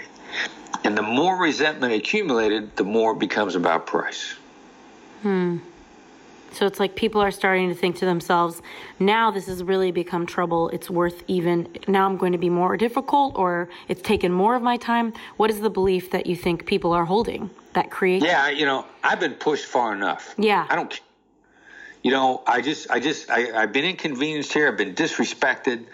[0.84, 4.36] And the more resentment accumulated, the more it becomes about price.
[5.22, 5.60] Hmm.
[6.52, 8.62] So it's like people are starting to think to themselves,
[9.00, 10.70] now this has really become trouble.
[10.70, 14.62] It's worth even, now I'm going to be more difficult or it's taken more of
[14.62, 15.14] my time.
[15.38, 18.24] What is the belief that you think people are holding that creates?
[18.24, 20.36] Yeah, you know, I've been pushed far enough.
[20.38, 20.68] Yeah.
[20.70, 21.00] I don't,
[22.04, 24.68] you know, I just, I just, I, I've been inconvenienced here.
[24.68, 25.86] I've been disrespected.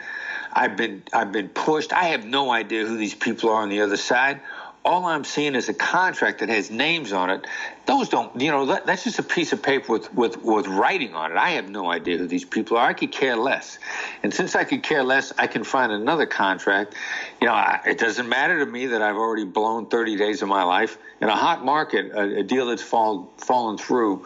[0.52, 1.94] I've been I've been pushed.
[1.94, 4.42] I have no idea who these people are on the other side.
[4.86, 7.46] All I'm seeing is a contract that has names on it.
[7.86, 11.14] Those don't, you know, that, that's just a piece of paper with, with, with writing
[11.16, 11.38] on it.
[11.38, 12.88] I have no idea who these people are.
[12.88, 13.78] I could care less.
[14.24, 16.96] And since I could care less, I can find another contract.
[17.42, 20.48] You know, I, it doesn't matter to me that I've already blown 30 days of
[20.48, 20.98] my life.
[21.20, 24.26] In a hot market, a, a deal that's fall, fallen through,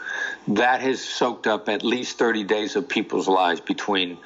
[0.50, 4.20] that has soaked up at least 30 days of people's lives between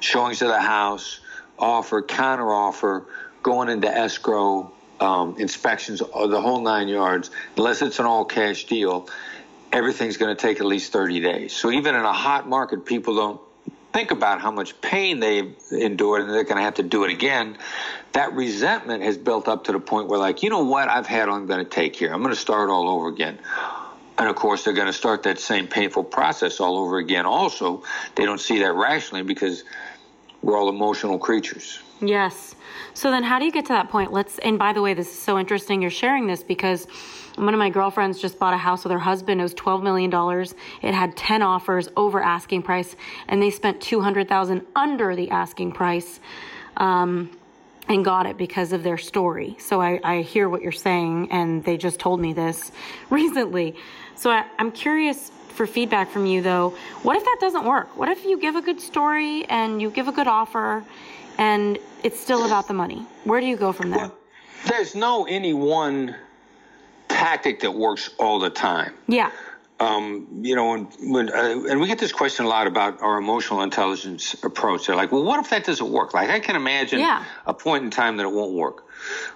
[0.00, 1.20] showings of the house,
[1.58, 3.04] offer, counter offer,
[3.42, 9.08] going into escrow, um, inspections, the whole nine yards, unless it's an all cash deal,
[9.72, 11.52] everything's going to take at least 30 days.
[11.54, 13.40] So even in a hot market, people don't
[13.92, 17.12] think about how much pain they've endured and they're going to have to do it
[17.12, 17.56] again.
[18.12, 21.28] That resentment has built up to the point where, like, you know what, I've had
[21.28, 22.12] all I'm going to take here.
[22.12, 23.38] I'm going to start all over again.
[24.16, 27.26] And of course, they're going to start that same painful process all over again.
[27.26, 27.82] Also,
[28.14, 29.64] they don't see that rationally because
[30.44, 31.80] we're all emotional creatures.
[32.00, 32.54] Yes.
[32.92, 34.12] So then how do you get to that point?
[34.12, 36.86] Let's and by the way, this is so interesting you're sharing this because
[37.36, 39.40] one of my girlfriends just bought a house with her husband.
[39.40, 40.12] It was $12 million.
[40.82, 42.94] It had 10 offers over asking price
[43.28, 46.20] and they spent 200,000 under the asking price.
[46.76, 47.30] Um,
[47.86, 49.56] and got it because of their story.
[49.58, 52.72] So I, I hear what you're saying, and they just told me this
[53.10, 53.76] recently.
[54.14, 56.74] So I, I'm curious for feedback from you though.
[57.02, 57.96] What if that doesn't work?
[57.96, 60.84] What if you give a good story and you give a good offer
[61.38, 63.06] and it's still about the money?
[63.24, 64.10] Where do you go from there?
[64.66, 66.16] There's no any one
[67.08, 68.94] tactic that works all the time.
[69.06, 69.30] Yeah.
[69.80, 73.18] Um, you know, when, when uh, and we get this question a lot about our
[73.18, 74.86] emotional intelligence approach.
[74.86, 76.14] They're like, well, what if that doesn't work?
[76.14, 77.24] Like, I can imagine yeah.
[77.46, 78.84] a point in time that it won't work.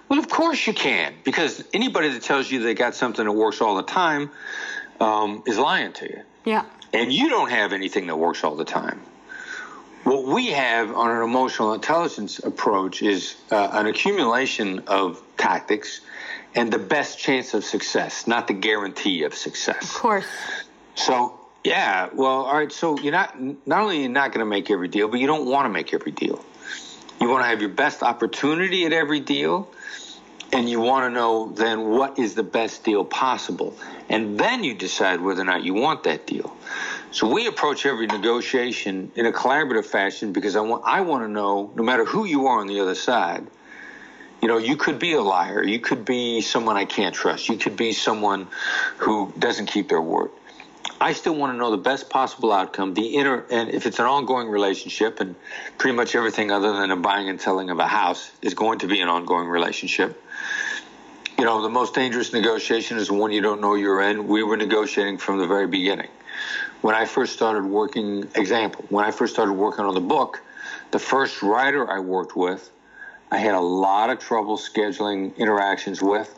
[0.07, 3.59] Well, of course you can, because anybody that tells you they got something that works
[3.59, 4.31] all the time
[4.99, 6.21] um, is lying to you.
[6.45, 6.65] Yeah.
[6.93, 9.01] And you don't have anything that works all the time.
[10.03, 16.01] What we have on an emotional intelligence approach is uh, an accumulation of tactics
[16.55, 19.83] and the best chance of success, not the guarantee of success.
[19.83, 20.25] Of course.
[20.95, 22.71] So, yeah, well, all right.
[22.71, 25.45] So you're not not only you're not going to make every deal, but you don't
[25.45, 26.43] want to make every deal.
[27.21, 29.69] You want to have your best opportunity at every deal,
[30.51, 33.75] and you want to know then what is the best deal possible.
[34.09, 36.55] And then you decide whether or not you want that deal.
[37.11, 41.27] So we approach every negotiation in a collaborative fashion because i want i want to
[41.27, 43.47] know no matter who you are on the other side
[44.41, 45.63] you know you could be a liar.
[45.63, 47.49] You could be someone i can't trust.
[47.49, 48.47] You could be someone
[48.97, 50.31] who doesn't keep their word.
[51.01, 52.93] I still want to know the best possible outcome.
[52.93, 55.35] The inner, and if it's an ongoing relationship, and
[55.77, 58.87] pretty much everything other than a buying and selling of a house is going to
[58.87, 60.21] be an ongoing relationship
[61.39, 64.27] you know, the most dangerous negotiation is one you don't know you're in.
[64.27, 66.09] We were negotiating from the very beginning.
[66.81, 70.41] When I first started working, example, when I first started working on the book,
[70.91, 72.69] the first writer I worked with,
[73.31, 76.37] I had a lot of trouble scheduling interactions with.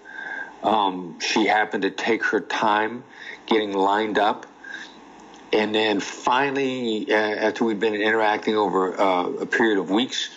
[0.61, 3.03] Um, she happened to take her time
[3.47, 4.45] getting lined up.
[5.51, 10.29] And then finally, uh, after we'd been interacting over uh, a period of weeks,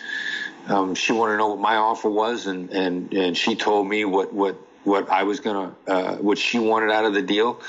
[0.67, 4.05] um, she wanted to know what my offer was, and, and, and she told me
[4.05, 7.61] what, what, what I was going to, uh, what she wanted out of the deal.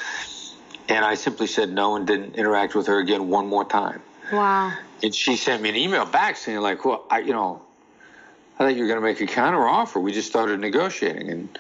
[0.89, 4.01] And I simply said no and didn't interact with her again one more time.
[4.33, 4.73] Wow.
[5.03, 7.63] And she sent me an email back saying, like, well, I, you know,
[8.59, 10.01] I thought you were going to make a counter offer.
[10.01, 11.29] We just started negotiating.
[11.29, 11.59] And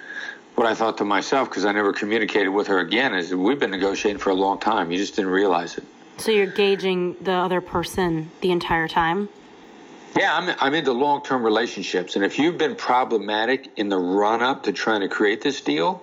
[0.54, 3.72] what I thought to myself, because I never communicated with her again, is we've been
[3.72, 4.90] negotiating for a long time.
[4.90, 5.84] You just didn't realize it.
[6.18, 9.28] So you're gauging the other person the entire time?
[10.16, 12.16] Yeah, I'm, I'm into long term relationships.
[12.16, 16.02] And if you've been problematic in the run up to trying to create this deal,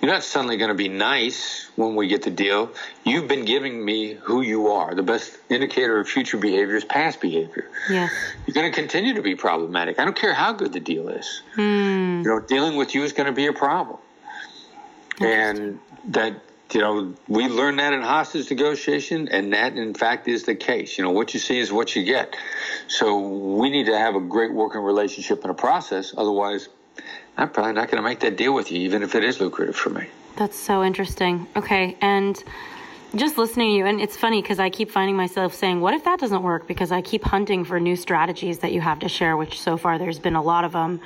[0.00, 2.72] you're not suddenly going to be nice when we get the deal.
[3.04, 4.96] You've been giving me who you are.
[4.96, 7.70] The best indicator of future behavior is past behavior.
[7.88, 8.08] Yeah.
[8.44, 10.00] You're going to continue to be problematic.
[10.00, 11.42] I don't care how good the deal is.
[11.54, 12.22] Hmm.
[12.22, 13.98] You know, dealing with you is going to be a problem.
[15.20, 16.34] And that,
[16.74, 20.98] you know, we learned that in hostage negotiation, and that, in fact, is the case.
[20.98, 22.36] You know, what you see is what you get.
[22.88, 26.14] So we need to have a great working relationship and a process.
[26.16, 26.68] Otherwise,
[27.36, 29.76] I'm probably not going to make that deal with you, even if it is lucrative
[29.76, 30.06] for me.
[30.36, 31.46] That's so interesting.
[31.56, 31.96] Okay.
[32.00, 32.42] And
[33.14, 36.04] just listening to you, and it's funny because I keep finding myself saying, What if
[36.04, 36.66] that doesn't work?
[36.66, 39.98] Because I keep hunting for new strategies that you have to share, which so far
[39.98, 41.00] there's been a lot of them.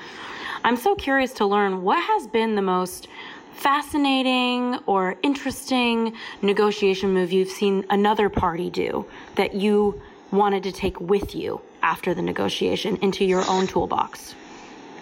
[0.65, 3.09] I'm so curious to learn what has been the most
[3.57, 10.01] fascinating or interesting negotiation move you've seen another party do that you
[10.31, 14.35] wanted to take with you after the negotiation into your own toolbox?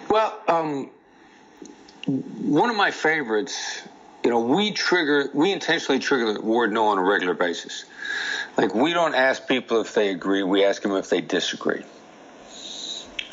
[0.09, 0.89] Well, um,
[2.05, 3.81] one of my favorites,
[4.23, 7.85] you know, we trigger, we intentionally trigger the word no on a regular basis.
[8.57, 11.83] Like, we don't ask people if they agree, we ask them if they disagree.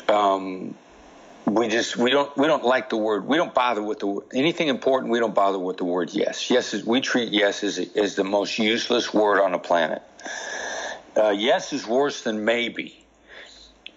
[0.09, 0.75] Um,
[1.45, 4.69] we just we don't we don't like the word we don't bother with the anything
[4.69, 6.49] important we don't bother with the word yes.
[6.49, 10.01] Yes is, we treat yes as, as the most useless word on the planet.
[11.15, 12.99] Uh, yes is worse than maybe.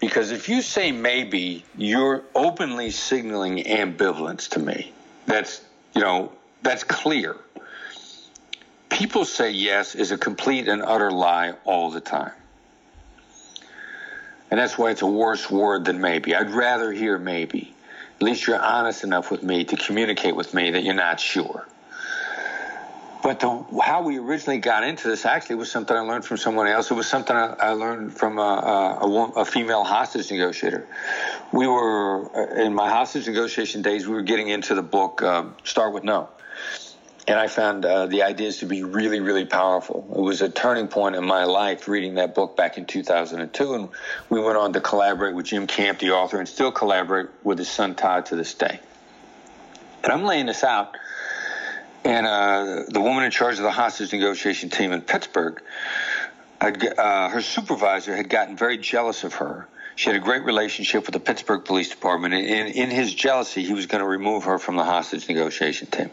[0.01, 4.93] Because if you say maybe you're openly signaling ambivalence to me.
[5.27, 5.63] That's
[5.95, 6.33] you know
[6.63, 7.37] that's clear.
[8.89, 12.33] People say yes is a complete and utter lie all the time
[14.51, 16.35] and that's why it's a worse word than maybe.
[16.35, 17.75] I'd rather hear maybe.
[18.17, 21.67] At least you're honest enough with me to communicate with me that you're not sure.
[23.23, 26.69] But the, how we originally got into this actually was something I learned from someone
[26.69, 26.91] else.
[26.91, 30.87] It was something I, I learned from a, a, a, female hostage negotiator.
[31.53, 35.47] We were, uh, in my hostage negotiation days, we were getting into the book uh,
[35.65, 36.29] Start With No
[37.29, 40.07] and I found uh, the ideas to be really, really powerful.
[40.15, 43.89] It was a turning point in my life reading that book back in 2002, and
[44.31, 47.69] we went on to collaborate with Jim Camp, the author, and still collaborate with his
[47.69, 48.79] son Todd to this day.
[50.05, 50.97] And I'm laying this out,
[52.05, 55.61] and uh, the woman in charge of the hostage negotiation team in Pittsburgh,
[56.61, 59.67] had, uh, her supervisor had gotten very jealous of her.
[59.97, 63.65] She had a great relationship with the Pittsburgh Police Department, and in, in his jealousy,
[63.65, 66.11] he was going to remove her from the hostage negotiation team.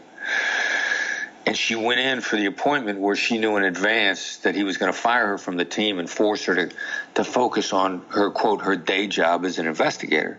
[1.46, 4.78] And she went in for the appointment where she knew in advance that he was
[4.78, 6.70] going to fire her from the team and force her to,
[7.16, 10.38] to focus on her, quote, her day job as an investigator.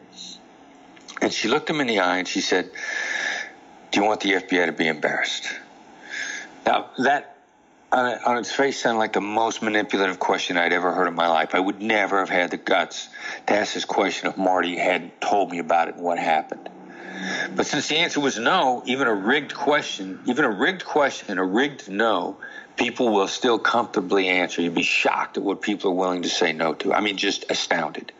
[1.21, 2.71] And she looked him in the eye and she said,
[3.91, 5.47] Do you want the FBI to be embarrassed?
[6.65, 7.35] Now, that
[7.91, 11.27] on, on its face sounded like the most manipulative question I'd ever heard in my
[11.27, 11.53] life.
[11.53, 13.09] I would never have had the guts
[13.47, 16.69] to ask this question if Marty hadn't told me about it and what happened.
[17.55, 21.43] But since the answer was no, even a rigged question, even a rigged question, a
[21.43, 22.37] rigged no,
[22.77, 24.61] people will still comfortably answer.
[24.61, 26.93] You'd be shocked at what people are willing to say no to.
[26.93, 28.11] I mean, just astounded.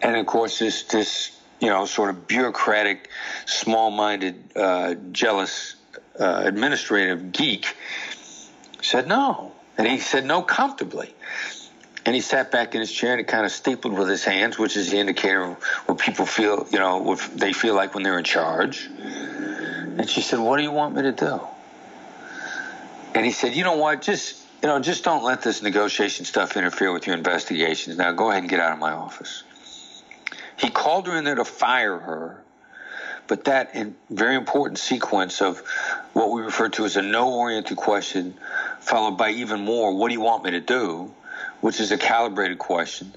[0.00, 3.08] And of course, this this you know sort of bureaucratic,
[3.46, 5.76] small-minded, uh, jealous
[6.18, 7.76] uh, administrative geek
[8.80, 11.14] said no, and he said no comfortably.
[12.04, 14.58] And he sat back in his chair and he kind of stapled with his hands,
[14.58, 18.02] which is the indicator of what people feel, you know, what they feel like when
[18.02, 18.88] they're in charge.
[19.98, 21.40] And she said, What do you want me to do?
[23.14, 24.02] And he said, You know what?
[24.02, 27.98] Just, you know, just don't let this negotiation stuff interfere with your investigations.
[27.98, 29.44] Now go ahead and get out of my office.
[30.56, 32.42] He called her in there to fire her,
[33.28, 33.76] but that
[34.10, 35.60] very important sequence of
[36.14, 38.34] what we refer to as a no oriented question,
[38.80, 41.12] followed by even more, What do you want me to do?
[41.60, 43.12] Which is a calibrated question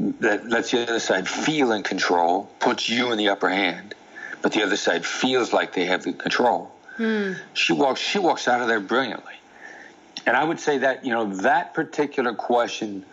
[0.00, 3.94] that lets the other side feel in control, puts you in the upper hand,
[4.42, 6.72] but the other side feels like they have the control.
[6.96, 7.32] Hmm.
[7.54, 9.34] She walks she walks out of there brilliantly.
[10.26, 13.04] And I would say that, you know, that particular question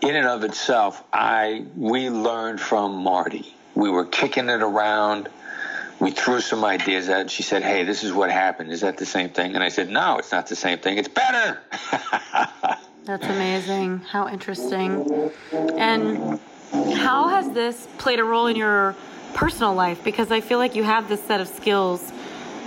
[0.00, 3.54] in and of itself, I we learned from Marty.
[3.74, 5.28] We were kicking it around.
[5.98, 7.30] We threw some ideas at.
[7.30, 8.70] She said, "Hey, this is what happened.
[8.70, 10.98] Is that the same thing?" And I said, "No, it's not the same thing.
[10.98, 11.58] It's better."
[13.06, 14.00] That's amazing.
[14.00, 15.30] How interesting.
[15.52, 16.40] And
[16.72, 18.96] how has this played a role in your
[19.32, 20.02] personal life?
[20.02, 22.12] Because I feel like you have this set of skills.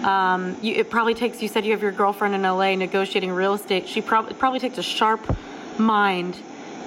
[0.05, 1.41] Um, you, it probably takes.
[1.41, 3.85] You said you have your girlfriend in LA negotiating real estate.
[3.89, 5.19] She probably probably takes a sharp
[5.77, 6.37] mind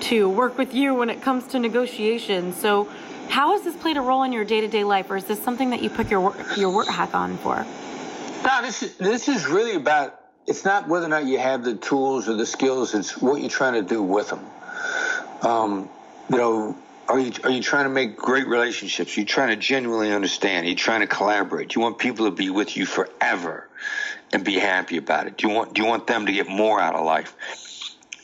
[0.01, 2.57] to work with you when it comes to negotiations.
[2.57, 2.89] So,
[3.29, 5.43] how has this played a role in your day to day life, or is this
[5.43, 7.67] something that you put your work, your work hack on for?
[8.45, 10.22] No, this is this is really about.
[10.47, 12.95] It's not whether or not you have the tools or the skills.
[12.95, 14.45] It's what you're trying to do with them.
[15.43, 15.88] Um,
[16.28, 16.76] you know,
[17.09, 19.16] are you are you trying to make great relationships?
[19.16, 20.66] Are you trying to genuinely understand?
[20.66, 21.70] Are you trying to collaborate?
[21.70, 23.68] Do you want people to be with you forever
[24.32, 25.36] and be happy about it?
[25.36, 27.36] Do you want do you want them to get more out of life?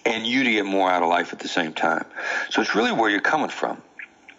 [0.05, 2.05] And you to get more out of life at the same time.
[2.51, 3.83] So it's really where you're coming from.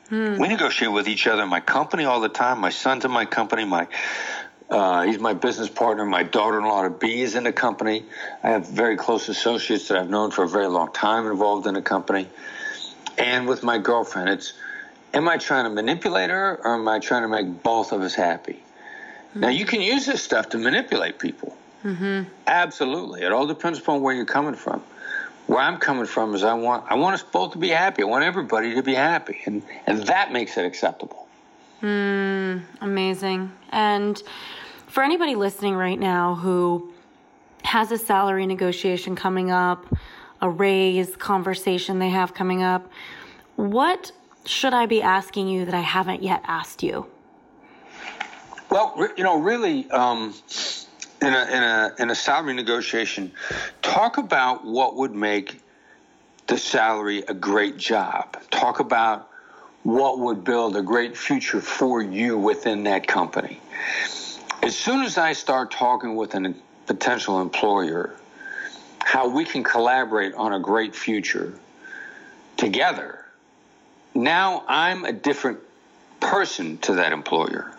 [0.09, 0.39] Hmm.
[0.39, 2.59] We negotiate with each other in my company all the time.
[2.59, 3.65] My son's in my company.
[3.65, 3.87] My
[4.69, 6.05] uh, he's my business partner.
[6.05, 8.05] My daughter-in-law to be is in the company.
[8.43, 11.73] I have very close associates that I've known for a very long time involved in
[11.73, 12.27] the company
[13.17, 14.29] and with my girlfriend.
[14.29, 14.53] It's
[15.13, 18.13] am I trying to manipulate her or am I trying to make both of us
[18.13, 18.53] happy?
[19.29, 19.39] Mm-hmm.
[19.39, 21.55] Now you can use this stuff to manipulate people.
[21.83, 22.29] Mm-hmm.
[22.45, 24.83] Absolutely, it all depends upon where you're coming from.
[25.47, 28.03] Where I'm coming from is I want I want us both to be happy.
[28.03, 31.27] I want everybody to be happy, and and that makes it acceptable.
[31.81, 33.51] Mm, amazing.
[33.71, 34.21] And
[34.89, 36.91] for anybody listening right now who
[37.63, 39.85] has a salary negotiation coming up
[40.41, 42.89] a raise conversation they have coming up.
[43.55, 44.11] What
[44.45, 47.05] should I be asking you that I haven't yet asked you?
[48.69, 50.33] Well, you know, really, um,
[51.21, 53.31] in a in a in a salary negotiation,
[53.81, 55.61] talk about what would make
[56.47, 58.37] the salary a great job.
[58.51, 59.29] Talk about
[59.83, 63.59] what would build a great future for you within that company.
[64.61, 66.53] As soon as I start talking with a
[66.85, 68.15] potential employer
[69.09, 71.51] how we can collaborate on a great future
[72.57, 73.25] together.
[74.13, 75.59] Now I'm a different
[76.19, 77.71] person to that employer.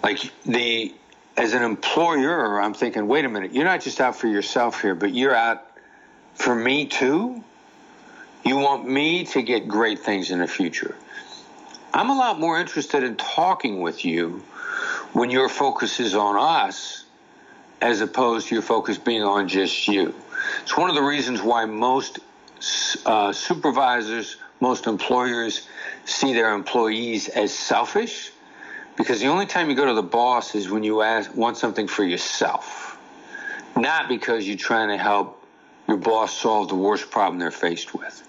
[0.00, 0.94] Like the
[1.36, 4.94] as an employer, I'm thinking, wait a minute, you're not just out for yourself here,
[4.94, 5.66] but you're out
[6.34, 7.42] for me too.
[8.44, 10.94] You want me to get great things in the future.
[11.92, 14.44] I'm a lot more interested in talking with you
[15.12, 17.04] when your focus is on us
[17.80, 20.14] as opposed to your focus being on just you.
[20.62, 22.18] It's one of the reasons why most
[23.06, 25.68] uh, supervisors, most employers
[26.04, 28.32] see their employees as selfish
[28.98, 31.86] because the only time you go to the boss is when you ask, want something
[31.86, 32.98] for yourself,
[33.76, 35.46] not because you're trying to help
[35.86, 38.26] your boss solve the worst problem they're faced with.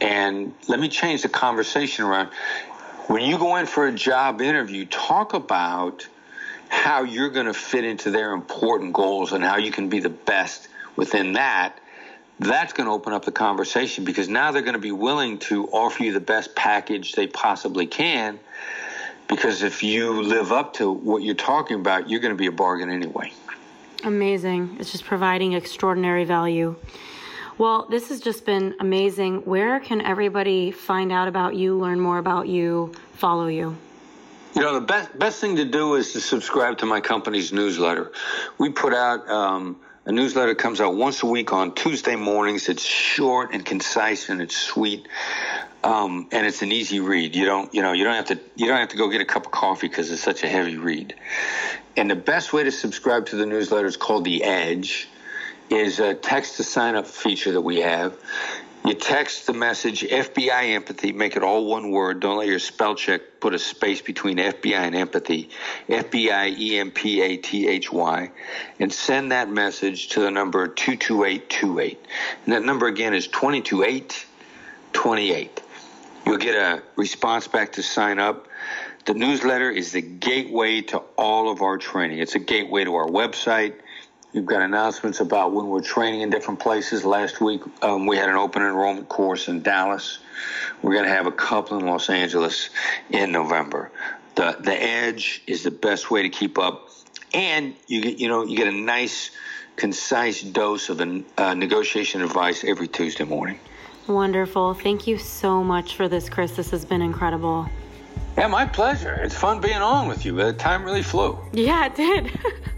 [0.00, 2.30] And let me change the conversation around.
[3.08, 6.06] When you go in for a job interview, talk about
[6.68, 10.10] how you're going to fit into their important goals and how you can be the
[10.10, 11.78] best within that,
[12.38, 15.66] that's going to open up the conversation because now they're going to be willing to
[15.68, 18.38] offer you the best package they possibly can.
[19.26, 22.52] Because if you live up to what you're talking about, you're going to be a
[22.52, 23.32] bargain anyway.
[24.04, 24.76] Amazing.
[24.78, 26.76] It's just providing extraordinary value.
[27.58, 29.38] Well, this has just been amazing.
[29.38, 33.76] Where can everybody find out about you, learn more about you, follow you?
[34.54, 38.12] You know, the best best thing to do is to subscribe to my company's newsletter.
[38.58, 42.68] We put out um, a newsletter comes out once a week on Tuesday mornings.
[42.68, 45.08] It's short and concise and it's sweet.
[45.82, 47.34] Um, and it's an easy read.
[47.34, 49.24] You don't, you know, you don't have to, you don't have to go get a
[49.24, 51.14] cup of coffee because it's such a heavy read.
[51.96, 55.08] And the best way to subscribe to the newsletter is called the Edge.
[55.70, 58.16] Is a text to sign up feature that we have.
[58.86, 62.20] You text the message FBI empathy, make it all one word.
[62.20, 65.50] Don't let your spell check put a space between FBI and empathy.
[65.88, 68.30] FBI E M P A T H Y.
[68.80, 72.06] And send that message to the number 22828.
[72.46, 75.62] And that number again is 22828.
[76.24, 78.48] You'll get a response back to sign up.
[79.04, 82.20] The newsletter is the gateway to all of our training.
[82.20, 83.74] It's a gateway to our website
[84.38, 87.04] We've got announcements about when we're training in different places.
[87.04, 90.20] Last week, um, we had an open enrollment course in Dallas.
[90.80, 92.70] We're going to have a couple in Los Angeles
[93.10, 93.90] in November.
[94.36, 96.88] The the edge is the best way to keep up,
[97.34, 99.32] and you get you know you get a nice,
[99.74, 103.58] concise dose of the, uh, negotiation advice every Tuesday morning.
[104.06, 104.74] Wonderful.
[104.74, 106.52] Thank you so much for this, Chris.
[106.52, 107.68] This has been incredible.
[108.36, 109.14] Yeah, my pleasure.
[109.14, 110.36] It's fun being on with you.
[110.36, 111.36] The time really flew.
[111.52, 112.38] Yeah, it did.